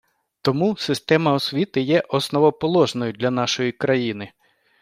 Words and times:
Тому 0.41 0.77
система 0.77 1.33
освіти 1.33 1.81
є 1.81 2.01
основоположною 2.09 3.13
для 3.13 3.31
нашої 3.31 3.71
країни. 3.71 4.33